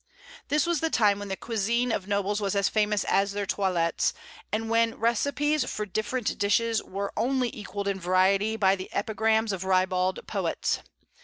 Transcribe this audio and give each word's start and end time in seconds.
This 0.47 0.65
was 0.65 0.79
the 0.79 0.89
time 0.89 1.19
when 1.19 1.27
the 1.27 1.35
cuisine 1.37 1.91
of 1.91 2.07
nobles 2.07 2.41
was 2.41 2.55
as 2.55 2.67
famous 2.69 3.03
as 3.03 3.33
their 3.33 3.45
toilets, 3.45 4.15
and 4.51 4.67
when 4.67 4.95
recipes 4.97 5.63
for 5.65 5.85
different 5.85 6.39
dishes 6.39 6.81
were 6.81 7.13
only 7.15 7.55
equalled 7.55 7.87
in 7.87 7.99
variety 7.99 8.55
by 8.55 8.75
the 8.75 8.91
epigrams 8.93 9.53
of 9.53 9.63
ribald 9.63 10.25
poets. 10.25 10.79